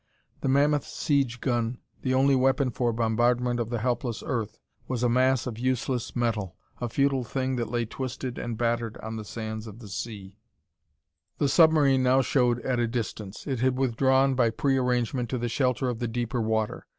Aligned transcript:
The 0.39 0.49
mammoth 0.49 0.87
siege 0.87 1.41
gun 1.41 1.77
the 2.01 2.15
only 2.15 2.35
weapon 2.35 2.71
for 2.71 2.91
bombardment 2.91 3.59
of 3.59 3.69
the 3.69 3.77
helpless 3.81 4.23
Earth 4.25 4.59
was 4.87 5.03
a 5.03 5.09
mass 5.09 5.45
of 5.45 5.59
useless 5.59 6.15
metal, 6.15 6.57
a 6.79 6.89
futile 6.89 7.23
thing 7.23 7.55
that 7.57 7.69
lay 7.69 7.85
twisted 7.85 8.39
and 8.39 8.57
battered 8.57 8.97
on 9.03 9.15
the 9.17 9.23
sands 9.23 9.67
of 9.67 9.77
the 9.77 9.87
sea. 9.87 10.39
The 11.37 11.47
submarine 11.47 12.01
now 12.01 12.23
showed 12.23 12.61
at 12.61 12.79
a 12.79 12.87
distance; 12.87 13.45
it 13.45 13.59
had 13.59 13.77
withdrawn, 13.77 14.33
by 14.33 14.49
prearrangement, 14.49 15.29
to 15.29 15.37
the 15.37 15.47
shelter 15.49 15.87
of 15.87 15.99
the 15.99 16.07
deeper 16.07 16.41
water. 16.41 16.87